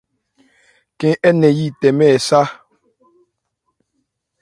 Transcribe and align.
Khɛ́n 0.99 1.11
ɛ́ 1.27 1.31
nɛn 1.39 1.55
yí 1.57 1.65
tɛmɛ 1.79 2.05
ɛ 2.15 2.17
sá. 2.27 2.41